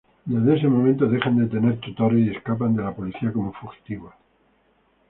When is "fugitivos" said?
3.53-4.15